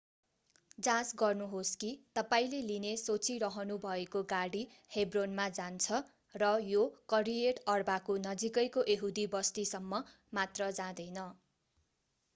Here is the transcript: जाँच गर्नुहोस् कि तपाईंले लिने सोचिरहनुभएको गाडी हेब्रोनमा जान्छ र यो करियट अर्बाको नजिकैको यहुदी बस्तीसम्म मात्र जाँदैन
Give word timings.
जाँच 0.77 1.09
गर्नुहोस् 1.15 1.73
कि 1.81 1.89
तपाईंले 2.15 2.61
लिने 2.63 2.93
सोचिरहनुभएको 3.01 4.23
गाडी 4.31 4.63
हेब्रोनमा 4.91 5.45
जान्छ 5.57 5.99
र 6.35 6.49
यो 6.69 6.85
करियट 7.13 7.61
अर्बाको 7.75 8.15
नजिकैको 8.23 8.85
यहुदी 8.89 9.27
बस्तीसम्म 9.31 10.01
मात्र 10.33 10.71
जाँदैन 10.79 11.27